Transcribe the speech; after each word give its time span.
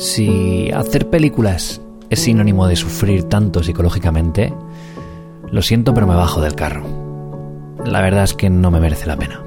Si 0.00 0.70
hacer 0.70 1.10
películas 1.10 1.82
es 2.08 2.20
sinónimo 2.20 2.66
de 2.66 2.74
sufrir 2.74 3.24
tanto 3.24 3.62
psicológicamente, 3.62 4.50
lo 5.52 5.60
siento 5.60 5.92
pero 5.92 6.06
me 6.06 6.14
bajo 6.14 6.40
del 6.40 6.54
carro. 6.54 6.86
La 7.84 8.00
verdad 8.00 8.24
es 8.24 8.32
que 8.32 8.48
no 8.48 8.70
me 8.70 8.80
merece 8.80 9.06
la 9.06 9.18
pena. 9.18 9.42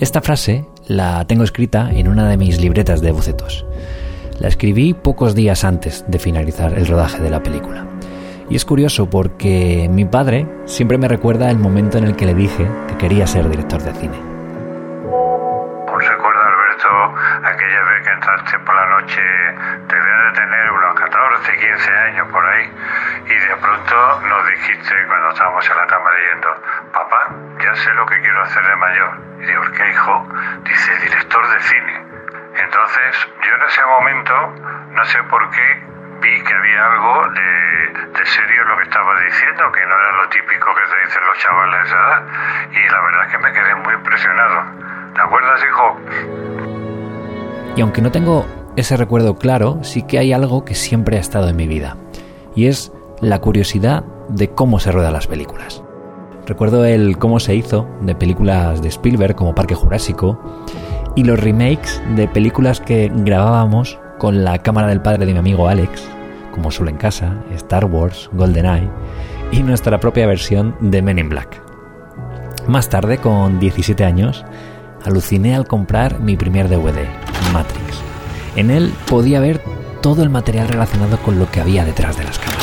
Esta 0.00 0.20
frase 0.20 0.66
la 0.88 1.24
tengo 1.28 1.44
escrita 1.44 1.92
en 1.92 2.08
una 2.08 2.28
de 2.28 2.36
mis 2.36 2.60
libretas 2.60 3.00
de 3.00 3.12
bocetos. 3.12 3.64
La 4.40 4.48
escribí 4.48 4.94
pocos 4.94 5.36
días 5.36 5.62
antes 5.62 6.04
de 6.08 6.18
finalizar 6.18 6.76
el 6.76 6.88
rodaje 6.88 7.22
de 7.22 7.30
la 7.30 7.44
película. 7.44 7.86
Y 8.50 8.56
es 8.56 8.64
curioso 8.64 9.08
porque 9.08 9.88
mi 9.92 10.06
padre 10.06 10.48
siempre 10.64 10.98
me 10.98 11.06
recuerda 11.06 11.52
el 11.52 11.58
momento 11.60 11.98
en 11.98 12.04
el 12.04 12.16
que 12.16 12.26
le 12.26 12.34
dije 12.34 12.66
que 12.88 12.96
quería 12.96 13.28
ser 13.28 13.48
director 13.48 13.80
de 13.80 13.94
cine. 13.94 14.29
15 21.80 21.96
años 21.96 22.28
por 22.30 22.44
ahí, 22.44 22.70
y 23.24 23.34
de 23.34 23.56
pronto 23.56 24.20
nos 24.28 24.46
dijiste 24.48 24.94
cuando 25.06 25.30
estábamos 25.30 25.70
en 25.70 25.76
la 25.78 25.86
cama 25.86 26.10
leyendo, 26.12 26.48
papá, 26.92 27.34
ya 27.58 27.74
sé 27.74 27.94
lo 27.94 28.04
que 28.04 28.20
quiero 28.20 28.42
hacer 28.42 28.66
de 28.66 28.76
mayor. 28.76 29.10
Y 29.40 29.46
digo, 29.46 29.62
¿qué 29.74 29.88
hijo? 29.88 30.28
Dice, 30.64 30.98
director 30.98 31.48
de 31.48 31.60
cine. 31.60 32.04
Entonces, 32.54 33.28
yo 33.46 33.54
en 33.54 33.62
ese 33.62 33.82
momento, 33.86 34.46
no 34.92 35.04
sé 35.06 35.22
por 35.24 35.48
qué, 35.50 35.82
vi 36.20 36.42
que 36.42 36.54
había 36.54 36.84
algo 36.84 37.28
de, 37.30 38.08
de 38.12 38.26
serio 38.26 38.64
lo 38.64 38.76
que 38.76 38.82
estaba 38.82 39.18
diciendo, 39.22 39.72
que 39.72 39.86
no 39.86 39.94
era 39.94 40.12
lo 40.12 40.28
típico 40.28 40.74
que 40.74 40.82
te 40.82 41.06
dicen 41.06 41.22
los 41.26 41.38
chavales 41.38 41.80
de 41.80 41.86
esa 41.86 41.96
edad. 41.96 42.22
Y 42.72 42.88
la 42.90 43.00
verdad 43.00 43.24
es 43.24 43.32
que 43.32 43.38
me 43.38 43.52
quedé 43.54 43.74
muy 43.76 43.94
impresionado. 43.94 44.64
¿Te 45.14 45.20
acuerdas, 45.22 45.64
hijo? 45.64 46.00
Y 47.74 47.80
aunque 47.80 48.02
no 48.02 48.12
tengo 48.12 48.59
ese 48.80 48.96
recuerdo 48.96 49.36
claro, 49.36 49.78
sí 49.82 50.02
que 50.02 50.18
hay 50.18 50.32
algo 50.32 50.64
que 50.64 50.74
siempre 50.74 51.16
ha 51.16 51.20
estado 51.20 51.48
en 51.48 51.56
mi 51.56 51.66
vida. 51.66 51.96
Y 52.54 52.66
es 52.66 52.92
la 53.20 53.40
curiosidad 53.40 54.04
de 54.28 54.48
cómo 54.48 54.80
se 54.80 54.92
ruedan 54.92 55.12
las 55.12 55.26
películas. 55.26 55.82
Recuerdo 56.46 56.84
el 56.84 57.18
cómo 57.18 57.38
se 57.38 57.54
hizo 57.54 57.86
de 58.00 58.14
películas 58.14 58.82
de 58.82 58.88
Spielberg 58.88 59.36
como 59.36 59.54
Parque 59.54 59.74
Jurásico 59.74 60.38
y 61.14 61.24
los 61.24 61.38
remakes 61.38 62.02
de 62.16 62.26
películas 62.26 62.80
que 62.80 63.10
grabábamos 63.14 63.98
con 64.18 64.44
la 64.44 64.58
cámara 64.58 64.88
del 64.88 65.02
padre 65.02 65.26
de 65.26 65.32
mi 65.32 65.38
amigo 65.38 65.68
Alex, 65.68 66.02
como 66.52 66.70
Solo 66.70 66.90
en 66.90 66.96
Casa, 66.96 67.42
Star 67.54 67.84
Wars, 67.84 68.28
GoldenEye 68.32 68.90
y 69.52 69.62
nuestra 69.62 69.98
propia 70.00 70.26
versión 70.26 70.74
de 70.80 71.02
Men 71.02 71.18
in 71.18 71.28
Black. 71.28 71.62
Más 72.66 72.88
tarde, 72.88 73.18
con 73.18 73.58
17 73.58 74.04
años, 74.04 74.44
aluciné 75.04 75.54
al 75.54 75.66
comprar 75.66 76.20
mi 76.20 76.36
primer 76.36 76.68
DVD, 76.68 77.06
Matrix. 77.52 78.09
En 78.56 78.70
él 78.70 78.92
podía 79.08 79.40
ver 79.40 79.60
todo 80.02 80.22
el 80.22 80.30
material 80.30 80.68
relacionado 80.68 81.18
con 81.18 81.38
lo 81.38 81.50
que 81.50 81.60
había 81.60 81.84
detrás 81.84 82.16
de 82.16 82.24
las 82.24 82.38
cámaras. 82.38 82.60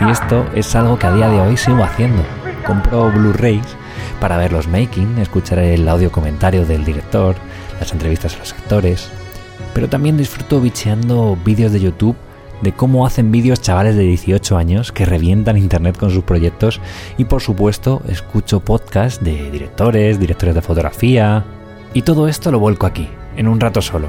Y 0.00 0.10
esto 0.10 0.44
es 0.54 0.74
algo 0.74 0.98
que 0.98 1.06
a 1.06 1.12
día 1.12 1.28
de 1.28 1.40
hoy 1.40 1.56
sigo 1.56 1.82
haciendo. 1.82 2.22
Compro 2.66 3.10
Blu-rays 3.10 3.76
para 4.20 4.36
ver 4.36 4.52
los 4.52 4.68
making, 4.68 5.18
escuchar 5.18 5.60
el 5.60 5.88
audio 5.88 6.10
comentario 6.10 6.66
del 6.66 6.84
director, 6.84 7.36
las 7.78 7.92
entrevistas 7.92 8.34
a 8.34 8.38
los 8.38 8.52
actores. 8.52 9.10
Pero 9.72 9.88
también 9.88 10.16
disfruto 10.16 10.60
bicheando 10.60 11.38
vídeos 11.44 11.72
de 11.72 11.80
YouTube 11.80 12.16
de 12.62 12.72
cómo 12.72 13.06
hacen 13.06 13.32
vídeos 13.32 13.60
chavales 13.60 13.96
de 13.96 14.02
18 14.02 14.56
años 14.56 14.92
que 14.92 15.06
revientan 15.06 15.56
internet 15.56 15.96
con 15.98 16.10
sus 16.10 16.24
proyectos 16.24 16.80
y 17.18 17.24
por 17.24 17.42
supuesto 17.42 18.02
escucho 18.08 18.60
podcasts 18.60 19.22
de 19.22 19.50
directores, 19.50 20.18
directores 20.18 20.54
de 20.54 20.62
fotografía 20.62 21.44
y 21.92 22.02
todo 22.02 22.28
esto 22.28 22.50
lo 22.50 22.58
vuelco 22.58 22.86
aquí, 22.86 23.08
en 23.36 23.48
un 23.48 23.60
rato 23.60 23.82
solo. 23.82 24.08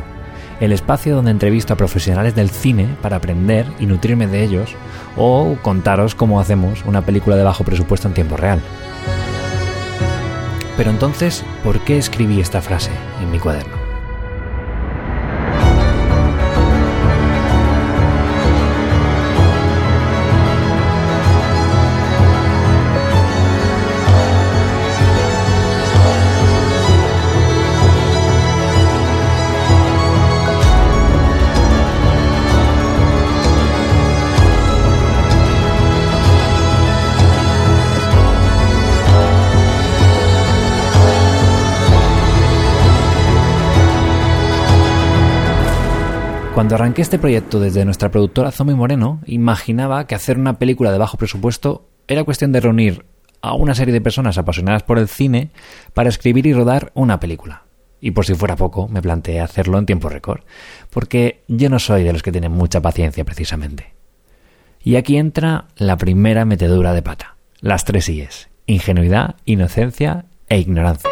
El 0.59 0.71
espacio 0.71 1.15
donde 1.15 1.31
entrevisto 1.31 1.73
a 1.73 1.77
profesionales 1.77 2.33
del 2.33 2.49
cine 2.49 2.87
para 3.01 3.17
aprender 3.17 3.65
y 3.79 3.85
nutrirme 3.85 4.27
de 4.27 4.43
ellos 4.43 4.75
o 5.17 5.57
contaros 5.61 6.15
cómo 6.15 6.39
hacemos 6.39 6.83
una 6.85 7.01
película 7.01 7.35
de 7.35 7.43
bajo 7.43 7.63
presupuesto 7.63 8.07
en 8.07 8.13
tiempo 8.13 8.37
real. 8.37 8.61
Pero 10.77 10.91
entonces, 10.91 11.43
¿por 11.63 11.79
qué 11.81 11.97
escribí 11.97 12.39
esta 12.39 12.61
frase 12.61 12.91
en 13.21 13.31
mi 13.31 13.39
cuaderno? 13.39 13.74
Cuando 46.55 46.75
arranqué 46.75 47.01
este 47.01 47.19
proyecto 47.19 47.59
desde 47.59 47.83
nuestra 47.83 48.09
productora 48.09 48.49
Zombie 48.49 48.77
Moreno, 48.77 49.19
imaginaba 49.25 50.07
que 50.07 50.15
hacer 50.15 50.39
una 50.39 50.57
película 50.57 50.89
de 50.89 50.97
bajo 50.97 51.17
presupuesto 51.17 51.89
era 52.07 52.23
cuestión 52.23 52.53
de 52.53 52.61
reunir 52.61 53.05
a 53.41 53.53
una 53.55 53.75
serie 53.75 53.93
de 53.93 53.99
personas 53.99 54.37
apasionadas 54.37 54.81
por 54.83 54.97
el 54.97 55.09
cine 55.09 55.51
para 55.93 56.07
escribir 56.07 56.47
y 56.47 56.53
rodar 56.53 56.93
una 56.95 57.19
película. 57.19 57.63
Y 57.99 58.11
por 58.11 58.25
si 58.25 58.35
fuera 58.35 58.55
poco, 58.55 58.87
me 58.87 59.01
planteé 59.01 59.41
hacerlo 59.41 59.77
en 59.77 59.85
tiempo 59.85 60.07
récord, 60.07 60.43
porque 60.91 61.43
yo 61.49 61.69
no 61.69 61.77
soy 61.77 62.03
de 62.03 62.13
los 62.13 62.23
que 62.23 62.31
tienen 62.31 62.53
mucha 62.53 62.81
paciencia 62.81 63.25
precisamente. 63.25 63.93
Y 64.81 64.95
aquí 64.95 65.17
entra 65.17 65.65
la 65.75 65.97
primera 65.97 66.45
metedura 66.45 66.93
de 66.93 67.01
pata, 67.01 67.35
las 67.59 67.83
tres 67.83 68.07
I's, 68.07 68.47
ingenuidad, 68.65 69.35
inocencia 69.43 70.27
e 70.47 70.59
ignorancia. 70.59 71.11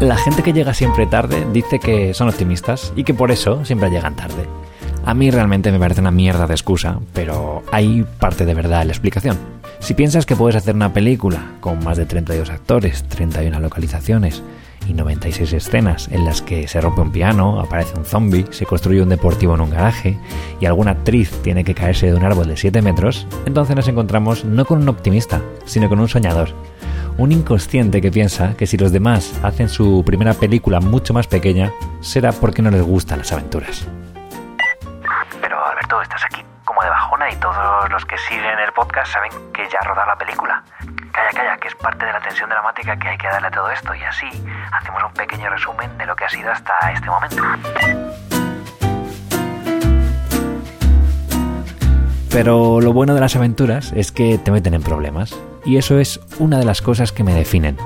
La 0.00 0.16
gente 0.16 0.44
que 0.44 0.52
llega 0.52 0.74
siempre 0.74 1.06
tarde 1.06 1.44
dice 1.52 1.80
que 1.80 2.14
son 2.14 2.28
optimistas 2.28 2.92
y 2.94 3.02
que 3.02 3.14
por 3.14 3.32
eso 3.32 3.64
siempre 3.64 3.90
llegan 3.90 4.14
tarde. 4.14 4.46
A 5.04 5.12
mí 5.12 5.28
realmente 5.32 5.72
me 5.72 5.80
parece 5.80 6.00
una 6.00 6.12
mierda 6.12 6.46
de 6.46 6.54
excusa, 6.54 7.00
pero 7.12 7.64
hay 7.72 8.06
parte 8.20 8.44
de 8.44 8.54
verdad 8.54 8.82
en 8.82 8.88
la 8.88 8.92
explicación. 8.92 9.36
Si 9.80 9.94
piensas 9.94 10.24
que 10.24 10.36
puedes 10.36 10.54
hacer 10.54 10.76
una 10.76 10.92
película 10.92 11.50
con 11.58 11.82
más 11.82 11.96
de 11.96 12.06
32 12.06 12.48
actores, 12.48 13.02
31 13.08 13.58
localizaciones 13.58 14.40
y 14.88 14.94
96 14.94 15.52
escenas 15.52 16.08
en 16.12 16.24
las 16.24 16.42
que 16.42 16.68
se 16.68 16.80
rompe 16.80 17.00
un 17.00 17.10
piano, 17.10 17.58
aparece 17.58 17.98
un 17.98 18.04
zombie, 18.04 18.46
se 18.50 18.66
construye 18.66 19.02
un 19.02 19.08
deportivo 19.08 19.56
en 19.56 19.62
un 19.62 19.70
garaje 19.70 20.16
y 20.60 20.66
alguna 20.66 20.92
actriz 20.92 21.32
tiene 21.42 21.64
que 21.64 21.74
caerse 21.74 22.06
de 22.06 22.14
un 22.14 22.24
árbol 22.24 22.46
de 22.46 22.56
7 22.56 22.82
metros, 22.82 23.26
entonces 23.46 23.74
nos 23.74 23.88
encontramos 23.88 24.44
no 24.44 24.64
con 24.64 24.80
un 24.80 24.88
optimista, 24.88 25.42
sino 25.64 25.88
con 25.88 25.98
un 25.98 26.08
soñador. 26.08 26.50
Un 27.18 27.32
inconsciente 27.32 28.00
que 28.00 28.12
piensa 28.12 28.56
que 28.56 28.64
si 28.68 28.76
los 28.76 28.92
demás 28.92 29.40
hacen 29.42 29.68
su 29.68 30.04
primera 30.06 30.34
película 30.34 30.78
mucho 30.78 31.12
más 31.12 31.26
pequeña, 31.26 31.72
será 32.00 32.30
porque 32.30 32.62
no 32.62 32.70
les 32.70 32.80
gustan 32.80 33.18
las 33.18 33.32
aventuras. 33.32 33.88
Pero 35.40 35.66
Alberto, 35.66 36.00
estás 36.00 36.24
aquí 36.26 36.40
como 36.64 36.80
de 36.80 36.88
bajona 36.88 37.28
y 37.28 37.34
todos 37.36 37.90
los 37.90 38.04
que 38.04 38.16
siguen 38.18 38.56
el 38.64 38.72
podcast 38.72 39.12
saben 39.12 39.32
que 39.52 39.64
ya 39.64 39.78
ha 39.80 39.88
rodado 39.88 40.10
la 40.10 40.16
película. 40.16 40.62
Calla, 41.10 41.30
calla, 41.34 41.56
que 41.56 41.66
es 41.66 41.74
parte 41.74 42.06
de 42.06 42.12
la 42.12 42.20
tensión 42.20 42.48
dramática 42.50 42.96
que 42.96 43.08
hay 43.08 43.18
que 43.18 43.26
darle 43.26 43.48
a 43.48 43.50
todo 43.50 43.68
esto 43.72 43.92
y 43.96 44.02
así 44.04 44.28
hacemos 44.70 45.02
un 45.02 45.12
pequeño 45.12 45.50
resumen 45.50 45.98
de 45.98 46.06
lo 46.06 46.14
que 46.14 46.24
ha 46.24 46.28
sido 46.28 46.52
hasta 46.52 46.72
este 46.92 47.10
momento. 47.10 47.42
Pero 52.30 52.80
lo 52.80 52.92
bueno 52.92 53.14
de 53.16 53.20
las 53.20 53.34
aventuras 53.34 53.92
es 53.92 54.12
que 54.12 54.38
te 54.38 54.52
meten 54.52 54.74
en 54.74 54.84
problemas. 54.84 55.36
Y 55.68 55.76
eso 55.76 55.98
es 55.98 56.18
una 56.38 56.58
de 56.58 56.64
las 56.64 56.80
cosas 56.80 57.12
que 57.12 57.22
me 57.22 57.34
definen. 57.34 57.76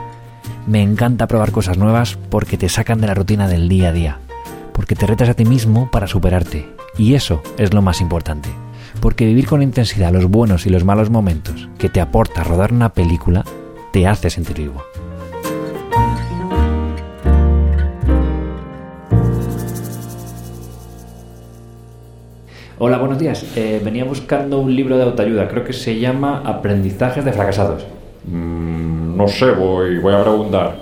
Me 0.68 0.82
encanta 0.82 1.26
probar 1.26 1.50
cosas 1.50 1.78
nuevas 1.78 2.16
porque 2.30 2.56
te 2.56 2.68
sacan 2.68 3.00
de 3.00 3.08
la 3.08 3.14
rutina 3.14 3.48
del 3.48 3.68
día 3.68 3.88
a 3.88 3.92
día. 3.92 4.18
Porque 4.72 4.94
te 4.94 5.04
retas 5.04 5.28
a 5.28 5.34
ti 5.34 5.44
mismo 5.44 5.90
para 5.90 6.06
superarte. 6.06 6.72
Y 6.96 7.14
eso 7.14 7.42
es 7.58 7.74
lo 7.74 7.82
más 7.82 8.00
importante. 8.00 8.50
Porque 9.00 9.26
vivir 9.26 9.48
con 9.48 9.62
intensidad 9.62 10.12
los 10.12 10.26
buenos 10.26 10.64
y 10.64 10.70
los 10.70 10.84
malos 10.84 11.10
momentos 11.10 11.68
que 11.76 11.88
te 11.88 12.00
aporta 12.00 12.44
rodar 12.44 12.72
una 12.72 12.90
película 12.90 13.44
te 13.92 14.06
hace 14.06 14.30
sentir 14.30 14.58
vivo. 14.58 14.84
Hola, 22.84 22.98
buenos 22.98 23.16
días. 23.16 23.44
Eh, 23.56 23.80
venía 23.84 24.02
buscando 24.04 24.58
un 24.58 24.74
libro 24.74 24.96
de 24.96 25.04
autoayuda, 25.04 25.46
creo 25.46 25.62
que 25.62 25.72
se 25.72 26.00
llama 26.00 26.42
Aprendizajes 26.44 27.24
de 27.24 27.32
fracasados. 27.32 27.86
Mm, 28.24 29.16
no 29.16 29.28
sé, 29.28 29.52
voy, 29.52 29.98
voy 30.00 30.12
a 30.12 30.22
preguntar. 30.22 30.74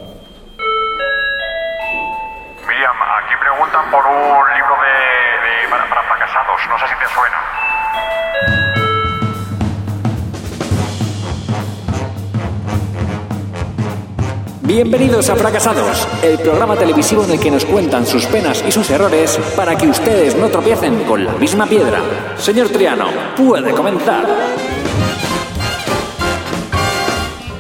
Miriam, 2.67 2.97
aquí 3.21 3.35
pregunta 3.39 3.83
un 4.07 4.55
libro 4.57 4.75
de, 4.81 4.97
de- 5.45 5.69
para, 5.69 5.85
para 5.91 6.03
fracasados, 6.05 6.61
no 6.71 6.79
sé 6.79 6.87
si 6.89 6.95
te 6.95 7.07
suena. 7.13 8.80
Bienvenidos 14.73 15.29
a 15.29 15.35
Fracasados, 15.35 16.07
el 16.23 16.39
programa 16.39 16.77
televisivo 16.77 17.25
en 17.25 17.33
el 17.33 17.41
que 17.41 17.51
nos 17.51 17.65
cuentan 17.65 18.07
sus 18.07 18.25
penas 18.27 18.65
y 18.65 18.71
sus 18.71 18.89
errores 18.89 19.37
para 19.57 19.77
que 19.77 19.89
ustedes 19.89 20.37
no 20.37 20.47
tropiecen 20.47 21.03
con 21.03 21.25
la 21.25 21.33
misma 21.33 21.67
piedra. 21.67 22.01
Señor 22.37 22.69
Triano, 22.69 23.07
puede 23.37 23.73
comenzar. 23.73 24.25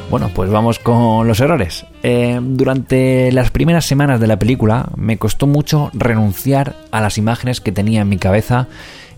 Bueno, 0.08 0.30
pues 0.32 0.50
vamos 0.50 0.78
con 0.78 1.26
los 1.26 1.40
errores. 1.40 1.84
Eh, 2.04 2.38
durante 2.40 3.32
las 3.32 3.50
primeras 3.50 3.86
semanas 3.86 4.20
de 4.20 4.28
la 4.28 4.38
película 4.38 4.88
me 4.94 5.18
costó 5.18 5.48
mucho 5.48 5.90
renunciar 5.92 6.76
a 6.92 7.00
las 7.00 7.18
imágenes 7.18 7.60
que 7.60 7.72
tenía 7.72 8.02
en 8.02 8.08
mi 8.08 8.18
cabeza 8.18 8.68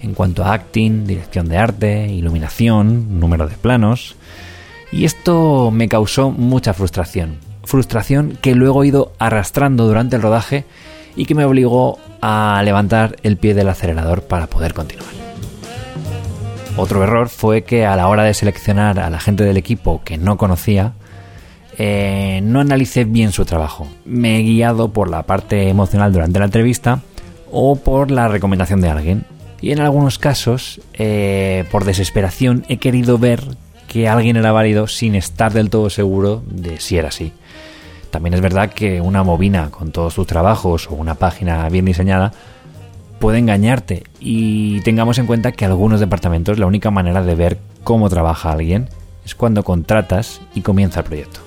en 0.01 0.15
cuanto 0.15 0.45
a 0.45 0.55
acting, 0.55 1.07
dirección 1.07 1.47
de 1.47 1.59
arte, 1.59 2.07
iluminación, 2.07 3.21
número 3.21 3.47
de 3.49 3.57
planos. 3.59 4.17
Y 4.93 5.05
esto 5.05 5.71
me 5.71 5.91
causó 5.91 6.31
mucha 6.31 6.73
frustración. 6.73 7.52
Frustración 7.65 8.39
que 8.41 8.55
luego 8.55 8.83
he 8.83 8.89
ido 8.89 9.13
arrastrando 9.19 9.87
durante 9.87 10.17
el 10.17 10.23
rodaje 10.23 10.65
y 11.17 11.27
que 11.27 11.35
me 11.35 11.45
obligó 11.45 11.99
a 12.21 12.61
levantar 12.65 13.17
el 13.23 13.37
pie 13.37 13.55
del 13.55 13.69
acelerador 13.69 14.23
para 14.23 14.47
poder 14.47 14.75
continuar. 14.75 15.11
Otro 16.77 17.03
error 17.03 17.29
fue 17.29 17.63
que 17.63 17.85
a 17.85 17.97
la 17.97 18.09
hora 18.09 18.25
de 18.25 18.35
seleccionar 18.35 18.99
a 18.99 19.11
la 19.11 19.21
gente 19.21 19.45
del 19.45 19.59
equipo 19.59 20.03
que 20.05 20.17
no 20.17 20.39
conocía, 20.39 20.95
eh, 21.79 22.41
no 22.43 22.61
analicé 22.61 23.05
bien 23.05 23.33
su 23.33 23.45
trabajo. 23.45 23.89
Me 24.05 24.39
he 24.39 24.43
guiado 24.43 24.93
por 24.93 25.11
la 25.11 25.25
parte 25.25 25.69
emocional 25.69 26.13
durante 26.13 26.39
la 26.39 26.47
entrevista 26.47 27.01
o 27.51 27.77
por 27.77 28.11
la 28.11 28.29
recomendación 28.29 28.81
de 28.81 28.89
alguien. 28.89 29.25
Y 29.61 29.73
en 29.73 29.81
algunos 29.81 30.19
casos, 30.19 30.81
eh, 30.95 31.65
por 31.71 31.85
desesperación, 31.85 32.65
he 32.69 32.79
querido 32.79 33.19
ver 33.19 33.43
que 33.87 34.09
alguien 34.09 34.37
era 34.37 34.53
válido 34.53 34.87
sin 34.87 35.15
estar 35.15 35.53
del 35.53 35.71
todo 35.71 35.91
seguro 35.91 36.43
de 36.47 36.81
si 36.81 36.97
era 36.97 37.09
así. 37.09 37.33
También 38.13 38.35
es 38.35 38.43
verdad 38.43 38.71
que 38.71 39.01
una 39.01 39.23
bobina 39.23 39.71
con 39.71 39.91
todos 39.91 40.15
tus 40.15 40.27
trabajos 40.27 40.87
o 40.91 40.95
una 40.95 41.15
página 41.15 41.67
bien 41.71 41.87
diseñada 41.87 42.33
puede 43.19 43.39
engañarte 43.39 44.05
y 44.21 44.83
tengamos 44.83 45.17
en 45.17 45.25
cuenta 45.25 45.53
que 45.53 45.65
algunos 45.65 45.99
departamentos 45.99 46.59
la 46.59 46.67
única 46.67 46.91
manera 46.91 47.23
de 47.23 47.35
ver 47.35 47.59
cómo 47.83 48.11
trabaja 48.11 48.53
alguien 48.53 48.91
es 49.25 49.35
cuando 49.35 49.65
contratas 49.65 50.43
y 50.55 50.61
comienza 50.61 51.01
el 51.01 51.07
proyecto. 51.07 51.41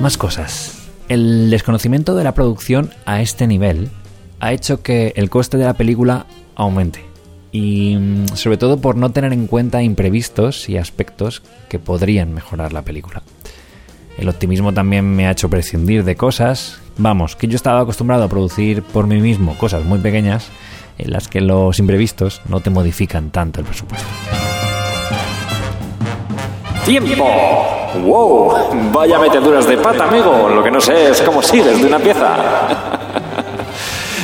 Más 0.00 0.16
cosas. 0.16 0.88
El 1.10 1.50
desconocimiento 1.50 2.14
de 2.14 2.24
la 2.24 2.32
producción 2.32 2.90
a 3.04 3.20
este 3.20 3.46
nivel 3.46 3.90
ha 4.40 4.52
hecho 4.52 4.82
que 4.82 5.12
el 5.14 5.28
coste 5.28 5.58
de 5.58 5.66
la 5.66 5.74
película 5.74 6.24
aumente 6.54 7.04
y 7.52 7.96
mm, 7.96 8.28
sobre 8.28 8.56
todo 8.56 8.78
por 8.78 8.96
no 8.96 9.10
tener 9.10 9.34
en 9.34 9.46
cuenta 9.46 9.82
imprevistos 9.82 10.70
y 10.70 10.78
aspectos 10.78 11.42
que 11.68 11.78
podrían 11.78 12.32
mejorar 12.32 12.72
la 12.72 12.82
película. 12.82 13.22
El 14.18 14.28
optimismo 14.28 14.74
también 14.74 15.04
me 15.14 15.28
ha 15.28 15.30
hecho 15.30 15.48
prescindir 15.48 16.04
de 16.04 16.16
cosas. 16.16 16.80
Vamos, 16.96 17.36
que 17.36 17.46
yo 17.46 17.54
estaba 17.54 17.80
acostumbrado 17.80 18.24
a 18.24 18.28
producir 18.28 18.82
por 18.82 19.06
mí 19.06 19.20
mismo 19.20 19.56
cosas 19.56 19.84
muy 19.84 20.00
pequeñas 20.00 20.50
en 20.98 21.12
las 21.12 21.28
que 21.28 21.40
los 21.40 21.78
imprevistos 21.78 22.42
no 22.48 22.58
te 22.58 22.70
modifican 22.70 23.30
tanto 23.30 23.60
el 23.60 23.66
presupuesto. 23.66 24.08
¡Tiempo! 26.84 27.28
¡Wow! 28.04 28.92
Vaya 28.92 29.18
meteduras 29.18 29.68
de 29.68 29.76
pata, 29.76 30.08
amigo. 30.08 30.48
Lo 30.48 30.64
que 30.64 30.70
no 30.70 30.80
sé 30.80 31.10
es 31.10 31.22
cómo 31.22 31.40
sigues 31.40 31.80
de 31.80 31.86
una 31.86 31.98
pieza. 32.00 32.36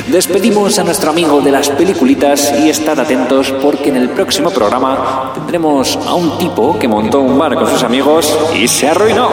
Despedimos 0.07 0.77
a 0.77 0.83
nuestro 0.83 1.09
amigo 1.11 1.41
de 1.41 1.51
las 1.51 1.69
peliculitas 1.69 2.53
y 2.59 2.69
estad 2.69 2.99
atentos 2.99 3.51
porque 3.61 3.89
en 3.89 3.97
el 3.97 4.09
próximo 4.09 4.51
programa 4.51 5.31
tendremos 5.33 5.97
a 5.97 6.13
un 6.13 6.37
tipo 6.37 6.77
que 6.77 6.87
montó 6.87 7.21
un 7.21 7.37
bar 7.37 7.55
con 7.55 7.67
sus 7.67 7.83
amigos 7.83 8.37
Y 8.53 8.67
se 8.67 8.87
arruinó. 8.87 9.29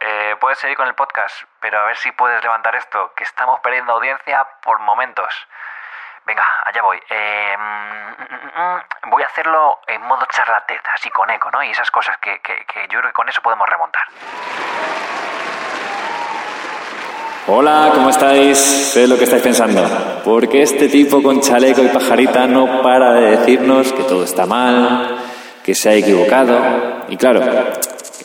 Eh, 0.00 0.36
puedes 0.40 0.58
seguir 0.58 0.76
con 0.76 0.86
el 0.88 0.94
podcast, 0.94 1.34
pero 1.60 1.80
a 1.80 1.84
ver 1.84 1.96
si 1.96 2.12
puedes 2.12 2.42
levantar 2.42 2.74
esto, 2.76 3.12
que 3.16 3.24
estamos 3.24 3.60
perdiendo 3.60 3.92
audiencia 3.92 4.46
por 4.62 4.78
momentos. 4.80 5.32
Venga, 6.26 6.44
allá 6.64 6.82
voy. 6.82 7.00
Eh, 7.08 7.56
mm, 7.58 8.22
mm, 8.22 8.60
mm, 9.06 9.10
voy 9.10 9.22
a 9.22 9.26
hacerlo 9.26 9.80
en 9.86 10.02
modo 10.02 10.26
charlatez, 10.26 10.80
así 10.94 11.08
con 11.10 11.30
eco, 11.30 11.50
¿no? 11.50 11.62
Y 11.62 11.70
esas 11.70 11.90
cosas 11.90 12.18
que, 12.18 12.40
que- 12.40 12.64
que 12.66 12.82
yo 12.88 12.98
creo 13.00 13.10
que 13.10 13.12
con 13.12 13.28
eso 13.28 13.40
podemos 13.42 13.68
remontar. 13.68 14.02
Hola, 17.46 17.90
¿cómo 17.94 18.10
estáis? 18.10 18.58
Sé 18.58 19.08
lo 19.08 19.16
que 19.16 19.24
estáis 19.24 19.42
pensando. 19.42 19.82
Porque 20.24 20.62
este 20.62 20.88
tipo 20.88 21.22
con 21.22 21.40
chaleco 21.40 21.82
y 21.82 21.88
pajarita 21.88 22.46
no 22.46 22.82
para 22.82 23.12
de 23.12 23.36
decirnos 23.38 23.92
que 23.92 24.04
todo 24.04 24.22
está 24.24 24.46
mal, 24.46 25.16
que 25.64 25.74
se 25.74 25.88
ha 25.90 25.94
equivocado. 25.94 27.06
Y 27.08 27.16
claro, 27.16 27.40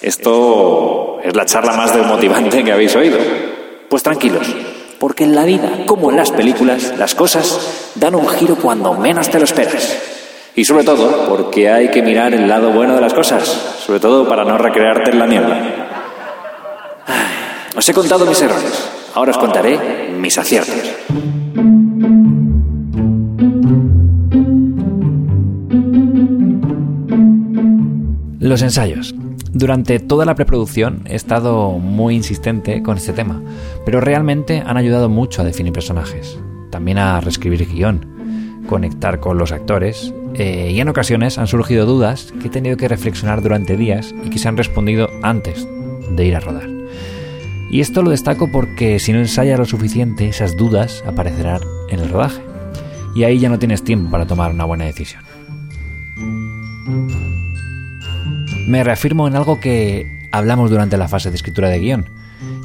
esto 0.02 1.20
es 1.24 1.36
la 1.36 1.46
charla 1.46 1.74
más 1.74 1.96
desmotivante 1.96 2.64
que 2.64 2.72
habéis 2.72 2.96
oído. 2.96 3.18
Pues 3.90 4.04
tranquilos, 4.04 4.48
porque 5.00 5.24
en 5.24 5.36
la 5.36 5.44
vida, 5.46 5.70
como 5.86 6.10
en 6.10 6.18
las 6.18 6.32
películas, 6.32 6.94
las 6.98 7.16
cosas 7.16 7.92
dan 7.96 8.16
un 8.16 8.28
giro 8.28 8.56
cuando 8.56 8.94
menos 8.94 9.30
te 9.30 9.38
lo 9.38 9.46
esperas. 9.46 9.98
Y 10.56 10.64
sobre 10.64 10.84
todo, 10.84 11.28
porque 11.28 11.70
hay 11.70 11.90
que 11.90 12.02
mirar 12.02 12.34
el 12.34 12.48
lado 12.48 12.72
bueno 12.72 12.96
de 12.96 13.02
las 13.02 13.14
cosas, 13.14 13.44
sobre 13.86 14.00
todo 14.00 14.28
para 14.28 14.46
no 14.46 14.58
recrearte 14.58 15.12
en 15.12 15.20
la 15.20 15.28
niebla. 15.28 15.60
Os 17.76 17.90
he 17.90 17.94
contado 17.94 18.26
mis 18.26 18.42
errores, 18.42 18.90
ahora 19.14 19.32
os 19.32 19.38
contaré 19.38 20.10
mis 20.18 20.38
aciertos. 20.38 20.76
Los 28.40 28.62
ensayos. 28.62 29.14
Durante 29.56 30.02
toda 30.02 30.26
la 30.26 30.36
preproducción 30.36 31.04
he 31.06 31.16
estado 31.16 31.80
muy 31.80 32.14
insistente 32.14 32.84
con 32.84 32.98
este 32.98 33.14
tema, 33.14 33.42
pero 33.86 34.02
realmente 34.02 34.62
han 34.66 34.76
ayudado 34.76 35.08
mucho 35.08 35.42
a 35.42 35.46
definir 35.46 35.72
personajes, 35.72 36.38
también 36.72 36.98
a 36.98 37.22
reescribir 37.22 37.66
guion, 37.66 38.66
conectar 38.68 39.22
con 39.22 39.38
los 39.38 39.54
actores, 39.54 40.14
eh, 40.34 40.72
y 40.74 40.82
en 40.82 40.90
ocasiones 40.90 41.38
han 41.38 41.48
surgido 41.48 41.86
dudas 41.86 42.34
que 42.42 42.48
he 42.48 42.52
tenido 42.52 42.76
que 42.76 42.90
reflexionar 42.90 43.42
durante 43.42 43.78
días 43.78 44.14
y 44.26 44.30
que 44.30 44.40
se 44.40 44.50
han 44.50 44.58
respondido 44.58 45.08
antes 45.24 45.66
de 46.10 46.26
ir 46.26 46.36
a 46.36 46.42
rodar. 46.42 46.68
Y 47.72 47.80
esto 47.80 48.04
lo 48.04 48.10
destaco 48.10 48.52
porque 48.52 49.00
si 49.00 49.14
no 49.14 49.20
ensayas 49.20 49.58
lo 49.58 49.64
suficiente, 49.64 50.28
esas 50.28 50.58
dudas 50.58 51.02
aparecerán 51.08 51.62
en 51.90 52.02
el 52.02 52.10
rodaje. 52.10 52.42
Y 53.16 53.24
ahí 53.24 53.40
ya 53.40 53.48
no 53.48 53.58
tienes 53.58 53.86
tiempo 53.86 54.12
para 54.12 54.28
tomar 54.28 54.52
una 54.52 54.66
buena 54.66 54.84
decisión. 54.84 55.24
Me 58.68 58.84
reafirmo 58.84 59.28
en 59.28 59.36
algo 59.36 59.60
que 59.60 60.28
hablamos 60.32 60.70
durante 60.70 60.98
la 60.98 61.08
fase 61.08 61.30
de 61.30 61.36
escritura 61.36 61.70
de 61.70 61.80
guion, 61.80 62.10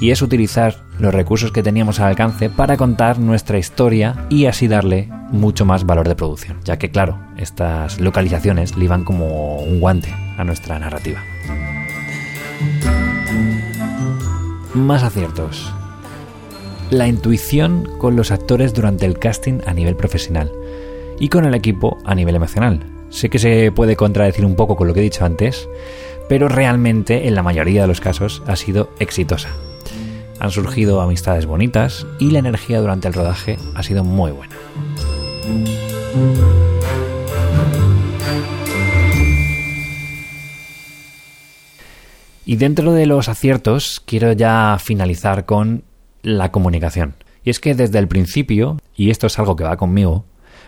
y 0.01 0.11
es 0.11 0.23
utilizar 0.23 0.83
los 0.99 1.15
recursos 1.15 1.53
que 1.53 1.63
teníamos 1.63 2.01
al 2.01 2.09
alcance 2.09 2.51
para 2.51 2.77
contar 2.77 3.19
nuestra 3.19 3.59
historia 3.59 4.27
y 4.29 4.47
así 4.47 4.67
darle 4.67 5.09
mucho 5.31 5.65
más 5.65 5.85
valor 5.85 6.09
de 6.09 6.17
producción, 6.17 6.59
ya 6.65 6.79
que 6.79 6.91
claro, 6.91 7.19
estas 7.37 8.01
localizaciones 8.01 8.77
le 8.77 8.87
iban 8.87 9.05
como 9.05 9.59
un 9.59 9.81
guante 9.81 10.13
a 10.39 10.45
nuestra 10.45 10.79
narrativa. 10.79 11.21
Más 14.75 15.03
aciertos. 15.03 15.73
La 16.91 17.07
intuición 17.07 17.89
con 17.99 18.17
los 18.17 18.31
actores 18.31 18.75
durante 18.75 19.07
el 19.07 19.19
casting 19.19 19.61
a 19.67 19.75
nivel 19.75 19.97
profesional 19.97 20.51
y 21.21 21.29
con 21.29 21.45
el 21.45 21.55
equipo 21.55 21.99
a 22.05 22.15
nivel 22.15 22.35
emocional. 22.35 23.00
Sé 23.11 23.29
que 23.29 23.39
se 23.41 23.73
puede 23.73 23.97
contradecir 23.97 24.45
un 24.47 24.55
poco 24.55 24.77
con 24.77 24.87
lo 24.87 24.95
que 24.95 25.01
he 25.01 25.05
dicho 25.05 25.25
antes, 25.25 25.69
pero 26.29 26.49
realmente 26.49 27.27
en 27.27 27.35
la 27.35 27.43
mayoría 27.43 27.83
de 27.83 27.89
los 27.89 28.01
casos 28.01 28.43
ha 28.47 28.55
sido 28.55 28.91
exitosa. 29.01 29.51
Han 30.39 30.53
surgido 30.53 31.01
amistades 31.01 31.45
bonitas 31.45 32.07
y 32.19 32.31
la 32.31 32.39
energía 32.39 32.81
durante 32.81 33.09
el 33.09 33.15
rodaje 33.15 33.59
ha 33.75 33.83
sido 33.83 34.05
muy 34.05 34.31
buena. 34.31 34.57
Y 42.47 42.57
dentro 42.57 42.93
de 42.93 43.07
los 43.07 43.29
aciertos 43.29 44.01
quiero 44.05 44.33
ya 44.33 44.79
finalizar 44.81 45.47
con 45.47 45.85
la 46.23 46.51
comunicación. 46.51 47.15
Y 47.45 47.51
es 47.51 47.61
que 47.61 47.75
desde 47.75 47.99
el 47.99 48.09
principio, 48.09 48.79
y 48.95 49.11
esto 49.11 49.27
es 49.27 49.39
algo 49.39 49.57
que 49.57 49.65
va 49.65 49.77
conmigo, 49.77 50.25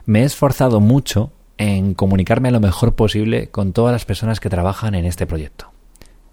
me 0.07 0.23
he 0.23 0.25
esforzado 0.25 0.81
mucho 0.81 1.33
en 1.59 1.94
comunicarme 1.94 2.50
lo 2.50 2.61
mejor 2.61 2.94
posible 2.94 3.50
con 3.50 3.73
todas 3.73 3.92
las 3.92 4.04
personas 4.04 4.40
que 4.40 4.50
trabajan 4.50 4.94
en 4.94 5.04
este 5.04 5.26
proyecto. 5.26 5.71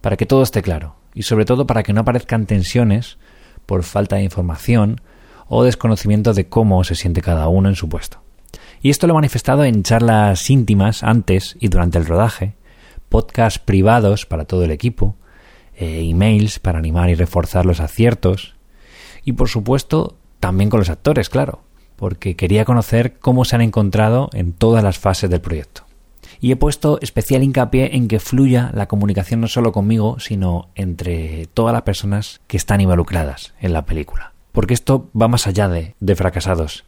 Para 0.02 0.18
que 0.18 0.26
todo 0.26 0.44
esté 0.44 0.62
claro 0.62 0.96
y 1.14 1.24
sobre 1.24 1.46
todo 1.46 1.68
para 1.68 1.84
que 1.84 1.94
no 1.94 2.02
aparezcan 2.02 2.46
tensiones 2.46 3.18
por 3.66 3.84
falta 3.84 4.16
de 4.16 4.24
información 4.24 5.02
o 5.48 5.64
desconocimiento 5.64 6.34
de 6.34 6.48
cómo 6.48 6.84
se 6.84 6.96
siente 6.96 7.22
cada 7.22 7.48
uno 7.50 7.70
en 7.70 7.76
su 7.76 7.90
puesto. 7.90 8.22
Y 8.82 8.90
esto 8.90 9.08
lo 9.08 9.14
he 9.14 9.16
manifestado 9.16 9.64
en 9.66 9.84
charlas 9.84 10.50
íntimas 10.50 11.04
antes 11.04 11.58
y 11.60 11.68
durante 11.68 11.98
el 11.98 12.06
rodaje, 12.06 12.56
podcasts 13.10 13.60
privados 13.60 14.26
para 14.26 14.46
todo 14.46 14.64
el 14.64 14.72
equipo, 14.72 15.18
eh, 15.76 16.08
emails 16.10 16.60
para 16.60 16.80
animar 16.80 17.10
y 17.10 17.16
reforzar 17.16 17.66
los 17.66 17.80
aciertos, 17.80 18.56
y 19.26 19.34
por 19.34 19.50
supuesto 19.50 20.18
también 20.40 20.70
con 20.70 20.80
los 20.80 20.90
actores, 20.90 21.30
claro, 21.30 21.62
porque 22.00 22.38
quería 22.38 22.64
conocer 22.64 23.20
cómo 23.20 23.44
se 23.44 23.58
han 23.58 23.62
encontrado 23.62 24.30
en 24.32 24.54
todas 24.54 24.86
las 24.86 24.98
fases 24.98 25.30
del 25.30 25.42
proyecto. 25.42 25.84
Y 26.40 26.54
he 26.54 26.56
puesto 26.56 26.98
especial 27.02 27.44
hincapié 27.44 27.98
en 27.98 28.08
que 28.08 28.22
fluya 28.22 28.72
la 28.74 28.88
comunicación 28.88 29.42
no 29.42 29.50
solo 29.50 29.74
conmigo, 29.74 30.18
sino 30.18 30.70
entre 30.76 31.48
todas 31.54 31.74
las 31.74 31.82
personas 31.82 32.40
que 32.48 32.56
están 32.56 32.80
involucradas 32.80 33.54
en 33.60 33.74
la 33.74 33.86
película. 33.86 34.32
Porque 34.54 34.74
esto 34.74 35.10
va 35.20 35.28
más 35.28 35.46
allá 35.46 35.68
de, 35.68 35.94
fracasados. 36.16 36.86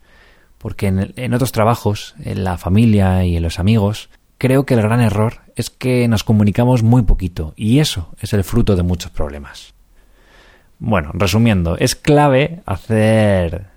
Porque 0.58 0.88
en 0.88 1.34
otros 1.34 1.52
trabajos, 1.52 2.16
en 2.24 2.46
la 2.46 2.58
familia 2.58 3.26
y 3.26 3.36
en 3.36 3.44
los 3.44 3.60
amigos, 3.60 4.10
creo 4.38 4.66
que 4.66 4.76
el 4.76 4.82
gran 4.82 5.02
error 5.02 5.42
es 5.58 5.70
que 5.70 6.08
nos 6.08 6.24
comunicamos 6.24 6.84
muy 6.84 7.02
poquito 7.02 7.54
y 7.58 7.80
eso 7.80 8.16
es 8.22 8.32
el 8.32 8.46
fruto 8.46 8.78
de 8.78 8.84
muchos 8.84 9.12
problemas. 9.12 9.74
Bueno, 10.80 11.12
resumiendo, 11.14 11.76
es 11.78 11.96
clave 11.96 12.62
hacer 12.66 13.71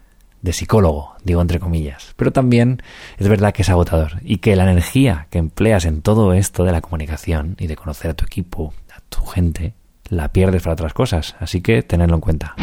de 0.45 0.53
psicólogo, 0.53 1.15
digo 1.25 1.41
entre 1.41 1.59
comillas, 1.59 2.13
pero 2.17 2.31
también 2.31 2.83
es 3.17 3.29
verdad 3.29 3.55
que 3.55 3.63
es 3.63 3.71
agotador 3.71 4.21
y 4.23 4.37
que 4.39 4.55
la 4.57 4.71
energía 4.71 5.27
que 5.31 5.39
empleas 5.39 5.87
en 5.87 6.03
todo 6.03 6.35
esto 6.35 6.65
de 6.65 6.73
la 6.73 6.83
comunicación 6.83 7.57
y 7.59 7.67
de 7.67 7.77
conocer 7.77 8.11
a 8.11 8.15
tu 8.15 8.27
equipo, 8.27 8.75
a 8.95 9.01
tu 9.09 9.25
gente, 9.25 9.73
la 10.11 10.29
pierdes 10.29 10.63
para 10.63 10.75
otras 10.75 10.93
cosas, 10.93 11.35
así 11.41 11.63
que 11.63 11.83
tenedlo 11.83 12.17
en 12.17 12.21
cuenta. 12.21 12.55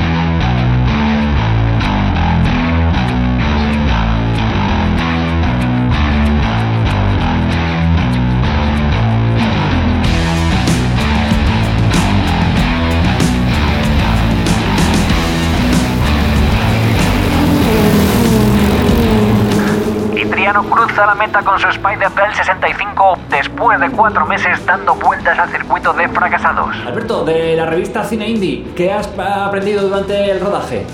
Cruza 20.91 21.05
la 21.05 21.15
meta 21.15 21.41
con 21.41 21.57
su 21.57 21.69
Spider 21.69 22.10
Bell 22.10 22.33
65 22.36 23.17
después 23.29 23.79
de 23.79 23.89
cuatro 23.91 24.25
meses 24.25 24.65
dando 24.65 24.93
vueltas 24.95 25.39
al 25.39 25.50
circuito 25.50 25.93
de 25.93 26.10
fracasados. 26.10 26.75
Alberto, 26.86 27.24
de 27.24 27.55
la 27.55 27.65
revista 27.65 28.03
Cine 28.03 28.27
Indie, 28.27 28.65
¿qué 28.75 28.91
has 28.91 29.07
aprendido 29.17 29.83
durante 29.83 30.29
el 30.29 30.41
rodaje? 30.41 30.86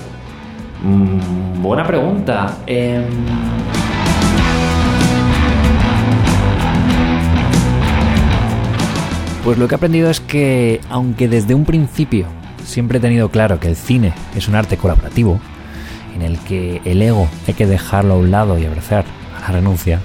Mm, 0.82 1.60
buena 1.62 1.84
pregunta. 1.84 2.58
Em, 2.66 3.06
Pues 9.42 9.56
lo 9.56 9.66
que 9.66 9.74
he 9.74 9.76
aprendido 9.76 10.10
es 10.10 10.20
que, 10.20 10.80
aunque 10.90 11.26
desde 11.26 11.54
un 11.54 11.64
principio 11.64 12.26
siempre 12.64 12.98
he 12.98 13.00
tenido 13.00 13.30
claro 13.30 13.58
que 13.58 13.68
el 13.68 13.76
cine 13.76 14.12
es 14.36 14.46
un 14.46 14.54
arte 14.54 14.76
colaborativo, 14.76 15.40
en 16.14 16.20
el 16.20 16.38
que 16.40 16.82
el 16.84 17.00
ego 17.00 17.28
hay 17.46 17.54
que 17.54 17.66
dejarlo 17.66 18.14
a 18.14 18.16
un 18.18 18.30
lado 18.30 18.58
y 18.58 18.66
abrazar 18.66 19.06
a 19.38 19.40
la 19.40 19.58
renuncia, 19.58 20.00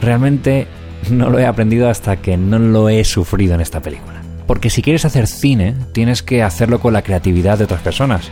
realmente 0.00 0.66
no 1.10 1.30
lo 1.30 1.38
he 1.38 1.46
aprendido 1.46 1.88
hasta 1.88 2.16
que 2.16 2.36
no 2.36 2.58
lo 2.58 2.88
he 2.88 3.04
sufrido 3.04 3.54
en 3.54 3.60
esta 3.60 3.80
película. 3.80 4.22
Porque 4.46 4.70
si 4.70 4.82
quieres 4.82 5.04
hacer 5.04 5.26
cine, 5.26 5.74
tienes 5.92 6.22
que 6.22 6.42
hacerlo 6.42 6.80
con 6.80 6.92
la 6.92 7.02
creatividad 7.02 7.58
de 7.58 7.64
otras 7.64 7.82
personas. 7.82 8.28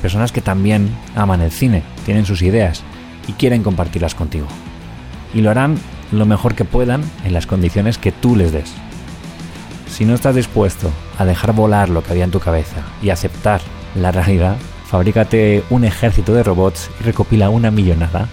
Personas 0.00 0.32
que 0.32 0.40
también 0.40 0.90
aman 1.14 1.40
el 1.40 1.52
cine, 1.52 1.82
tienen 2.04 2.26
sus 2.26 2.42
ideas 2.42 2.82
y 3.28 3.32
quieren 3.32 3.62
compartirlas 3.62 4.14
contigo. 4.14 4.46
Y 5.32 5.40
lo 5.40 5.50
harán 5.50 5.78
lo 6.10 6.26
mejor 6.26 6.54
que 6.54 6.64
puedan 6.64 7.02
en 7.24 7.32
las 7.32 7.46
condiciones 7.46 7.98
que 7.98 8.12
tú 8.12 8.36
les 8.36 8.52
des. 8.52 8.72
Si 9.88 10.04
no 10.04 10.14
estás 10.14 10.34
dispuesto 10.34 10.90
a 11.18 11.24
dejar 11.24 11.52
volar 11.52 11.88
lo 11.88 12.02
que 12.02 12.12
había 12.12 12.24
en 12.24 12.30
tu 12.30 12.40
cabeza 12.40 12.82
y 13.02 13.10
aceptar 13.10 13.60
la 13.94 14.10
realidad, 14.10 14.56
fabrícate 14.86 15.62
un 15.70 15.84
ejército 15.84 16.34
de 16.34 16.42
robots 16.42 16.90
y 17.00 17.04
recopila 17.04 17.50
una 17.50 17.70
millonada. 17.70 18.28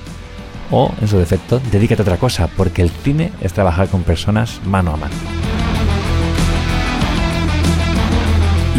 O, 0.72 0.92
en 1.02 1.08
su 1.08 1.18
defecto, 1.18 1.60
dedícate 1.72 2.02
a 2.02 2.04
otra 2.04 2.18
cosa, 2.18 2.48
porque 2.48 2.82
el 2.82 2.90
cine 2.90 3.32
es 3.42 3.54
trabajar 3.54 3.88
con 3.88 4.04
personas 4.04 4.62
mano 4.66 4.94
a 4.94 4.98
mano. 4.98 5.16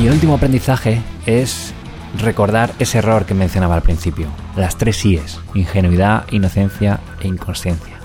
Y 0.00 0.06
el 0.06 0.12
último 0.12 0.34
aprendizaje 0.34 1.02
es 1.26 1.74
recordar 2.18 2.72
ese 2.78 2.98
error 2.98 3.26
que 3.26 3.34
mencionaba 3.34 3.74
al 3.74 3.82
principio, 3.82 4.28
las 4.56 4.76
tres 4.76 5.04
IES, 5.04 5.40
ingenuidad, 5.54 6.24
inocencia 6.30 7.00
e 7.20 7.28
inconsciencia. 7.28 7.96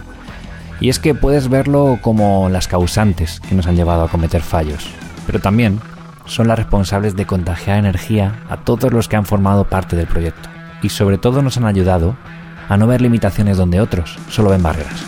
Y 0.79 0.89
es 0.89 0.99
que 0.99 1.15
puedes 1.15 1.47
verlo 1.47 1.99
como 2.01 2.49
las 2.49 2.67
causantes 2.67 3.39
que 3.39 3.55
nos 3.55 3.67
han 3.67 3.75
llevado 3.75 4.03
a 4.03 4.09
cometer 4.09 4.41
fallos, 4.41 4.87
pero 5.25 5.39
también 5.39 5.79
son 6.25 6.47
las 6.47 6.57
responsables 6.57 7.15
de 7.15 7.25
contagiar 7.25 7.77
energía 7.77 8.41
a 8.49 8.57
todos 8.57 8.91
los 8.91 9.07
que 9.07 9.15
han 9.15 9.25
formado 9.25 9.65
parte 9.65 9.95
del 9.95 10.07
proyecto 10.07 10.49
y 10.81 10.89
sobre 10.89 11.17
todo 11.17 11.41
nos 11.41 11.57
han 11.57 11.65
ayudado 11.65 12.15
a 12.67 12.77
no 12.77 12.87
ver 12.87 13.01
limitaciones 13.01 13.57
donde 13.57 13.79
otros 13.79 14.17
solo 14.29 14.49
ven 14.49 14.63
barreras. 14.63 15.05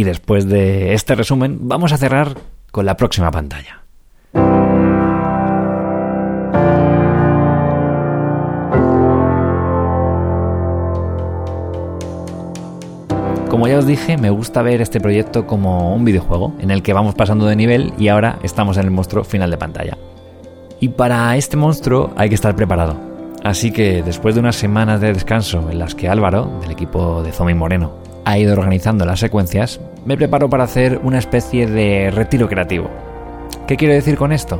Y 0.00 0.04
después 0.04 0.48
de 0.48 0.94
este 0.94 1.14
resumen, 1.14 1.68
vamos 1.68 1.92
a 1.92 1.98
cerrar 1.98 2.38
con 2.70 2.86
la 2.86 2.96
próxima 2.96 3.30
pantalla. 3.30 3.79
Como 13.60 13.68
ya 13.68 13.78
os 13.78 13.86
dije, 13.86 14.16
me 14.16 14.30
gusta 14.30 14.62
ver 14.62 14.80
este 14.80 15.02
proyecto 15.02 15.46
como 15.46 15.94
un 15.94 16.02
videojuego 16.02 16.54
en 16.60 16.70
el 16.70 16.82
que 16.82 16.94
vamos 16.94 17.14
pasando 17.14 17.44
de 17.44 17.56
nivel 17.56 17.92
y 17.98 18.08
ahora 18.08 18.38
estamos 18.42 18.78
en 18.78 18.84
el 18.84 18.90
monstruo 18.90 19.22
final 19.22 19.50
de 19.50 19.58
pantalla. 19.58 19.98
Y 20.80 20.88
para 20.88 21.36
este 21.36 21.58
monstruo 21.58 22.10
hay 22.16 22.30
que 22.30 22.36
estar 22.36 22.56
preparado. 22.56 22.96
Así 23.44 23.70
que 23.70 24.02
después 24.02 24.34
de 24.34 24.40
unas 24.40 24.56
semanas 24.56 25.02
de 25.02 25.12
descanso 25.12 25.68
en 25.70 25.78
las 25.78 25.94
que 25.94 26.08
Álvaro, 26.08 26.58
del 26.62 26.70
equipo 26.70 27.22
de 27.22 27.32
Zombie 27.32 27.54
Moreno, 27.54 27.92
ha 28.24 28.38
ido 28.38 28.54
organizando 28.54 29.04
las 29.04 29.20
secuencias, 29.20 29.78
me 30.06 30.16
preparo 30.16 30.48
para 30.48 30.64
hacer 30.64 30.98
una 31.02 31.18
especie 31.18 31.66
de 31.66 32.10
retiro 32.10 32.48
creativo. 32.48 32.88
¿Qué 33.66 33.76
quiero 33.76 33.92
decir 33.92 34.16
con 34.16 34.32
esto? 34.32 34.58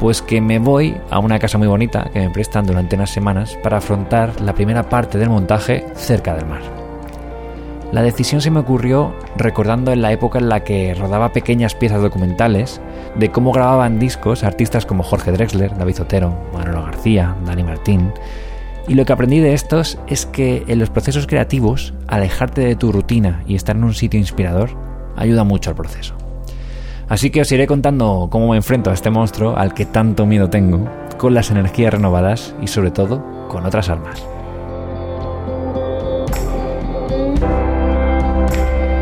Pues 0.00 0.20
que 0.20 0.40
me 0.40 0.58
voy 0.58 0.96
a 1.10 1.20
una 1.20 1.38
casa 1.38 1.58
muy 1.58 1.68
bonita 1.68 2.10
que 2.12 2.18
me 2.18 2.30
prestan 2.30 2.66
durante 2.66 2.96
unas 2.96 3.10
semanas 3.10 3.56
para 3.62 3.76
afrontar 3.76 4.40
la 4.40 4.52
primera 4.52 4.88
parte 4.88 5.16
del 5.16 5.30
montaje 5.30 5.86
cerca 5.94 6.34
del 6.34 6.46
mar. 6.46 6.79
La 7.92 8.02
decisión 8.02 8.40
se 8.40 8.50
me 8.50 8.60
ocurrió 8.60 9.12
recordando 9.36 9.92
en 9.92 10.02
la 10.02 10.12
época 10.12 10.38
en 10.38 10.48
la 10.48 10.62
que 10.62 10.94
rodaba 10.94 11.32
pequeñas 11.32 11.74
piezas 11.74 12.00
documentales 12.00 12.80
de 13.16 13.30
cómo 13.30 13.52
grababan 13.52 13.98
discos 13.98 14.44
artistas 14.44 14.86
como 14.86 15.02
Jorge 15.02 15.32
Drexler, 15.32 15.76
David 15.76 16.02
Otero, 16.02 16.34
Manolo 16.52 16.84
García, 16.84 17.36
Dani 17.44 17.64
Martín, 17.64 18.12
y 18.90 18.94
lo 18.94 19.04
que 19.04 19.12
aprendí 19.12 19.38
de 19.38 19.54
estos 19.54 19.98
es 20.08 20.26
que 20.26 20.64
en 20.66 20.78
los 20.78 20.90
procesos 20.90 21.26
creativos, 21.26 21.94
alejarte 22.08 22.62
de 22.62 22.76
tu 22.76 22.90
rutina 22.92 23.42
y 23.46 23.54
estar 23.54 23.76
en 23.76 23.84
un 23.84 23.94
sitio 23.94 24.18
inspirador 24.18 24.70
ayuda 25.16 25.44
mucho 25.44 25.70
al 25.70 25.76
proceso. 25.76 26.14
Así 27.08 27.30
que 27.30 27.40
os 27.40 27.52
iré 27.52 27.66
contando 27.66 28.28
cómo 28.30 28.50
me 28.50 28.56
enfrento 28.56 28.90
a 28.90 28.94
este 28.94 29.10
monstruo 29.10 29.56
al 29.56 29.74
que 29.74 29.84
tanto 29.84 30.26
miedo 30.26 30.48
tengo, 30.48 30.88
con 31.18 31.34
las 31.34 31.50
energías 31.50 31.92
renovadas 31.92 32.54
y 32.62 32.68
sobre 32.68 32.90
todo 32.90 33.48
con 33.48 33.66
otras 33.66 33.88
armas. 33.90 34.24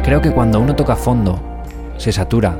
Creo 0.08 0.22
que 0.22 0.32
cuando 0.32 0.58
uno 0.58 0.74
toca 0.74 0.96
fondo, 0.96 1.38
se 1.98 2.12
satura 2.12 2.58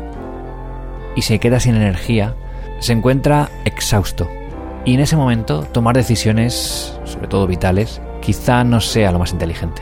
y 1.17 1.23
se 1.23 1.38
queda 1.38 1.59
sin 1.59 1.76
energía, 1.76 2.35
se 2.78 2.93
encuentra 2.93 3.49
exhausto. 3.64 4.28
Y 4.85 4.93
en 4.93 5.00
ese 5.00 5.17
momento 5.17 5.62
tomar 5.62 5.97
decisiones, 5.97 7.00
sobre 7.05 7.26
todo 7.26 7.47
vitales, 7.47 8.02
quizá 8.21 8.64
no 8.64 8.83
sea 8.83 9.12
lo 9.12 9.19
más 9.19 9.33
inteligente. 9.33 9.81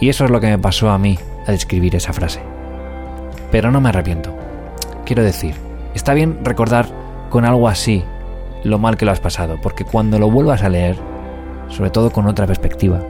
Y 0.00 0.08
eso 0.08 0.24
es 0.24 0.30
lo 0.30 0.40
que 0.40 0.46
me 0.46 0.58
pasó 0.58 0.88
a 0.88 0.96
mí 0.96 1.18
al 1.46 1.52
escribir 1.52 1.94
esa 1.94 2.14
frase. 2.14 2.40
Pero 3.52 3.70
no 3.70 3.82
me 3.82 3.90
arrepiento. 3.90 4.34
Quiero 5.04 5.22
decir, 5.22 5.54
está 5.92 6.14
bien 6.14 6.38
recordar 6.44 6.86
con 7.28 7.44
algo 7.44 7.68
así 7.68 8.04
lo 8.64 8.78
mal 8.78 8.96
que 8.96 9.04
lo 9.04 9.12
has 9.12 9.20
pasado, 9.20 9.58
porque 9.62 9.84
cuando 9.84 10.18
lo 10.18 10.30
vuelvas 10.30 10.62
a 10.62 10.70
leer, 10.70 10.96
sobre 11.68 11.90
todo 11.90 12.10
con 12.10 12.26
otra 12.26 12.46
perspectiva, 12.46 13.00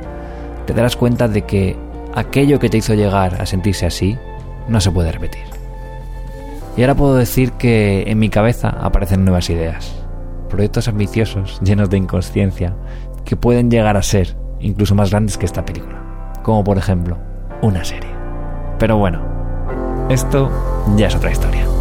te 0.67 0.75
darás 0.75 0.97
cuenta 0.97 1.29
de 1.29 1.43
que 1.43 1.88
aquello 2.19 2.59
que 2.59 2.69
te 2.69 2.79
hizo 2.79 2.95
llegar 2.95 3.41
a 3.41 3.47
sentirse 3.47 3.87
así 3.87 4.19
no 4.69 4.81
se 4.81 4.91
puede 4.91 5.13
repetir. 5.13 5.45
Y 6.77 6.83
ahora 6.83 6.95
puedo 6.95 7.17
decir 7.17 7.53
que 7.53 8.05
en 8.07 8.19
mi 8.19 8.29
cabeza 8.29 8.69
aparecen 8.69 9.25
nuevas 9.25 9.51
ideas, 9.51 9.95
proyectos 10.49 10.89
ambiciosos, 10.89 11.61
llenos 11.63 11.91
de 11.91 11.97
inconsciencia, 11.97 12.75
que 13.25 13.37
pueden 13.37 13.71
llegar 13.71 13.97
a 13.97 14.03
ser 14.03 14.37
incluso 14.61 14.95
más 14.95 15.11
grandes 15.11 15.39
que 15.39 15.47
esta 15.47 15.65
película, 15.65 16.33
como 16.43 16.63
por 16.65 16.79
ejemplo 16.79 17.19
una 17.63 17.85
serie. 17.85 18.11
Pero 18.79 18.97
bueno, 18.97 19.23
esto 20.09 20.51
ya 20.97 21.09
es 21.09 21.17
otra 21.17 21.33
historia. 21.33 21.78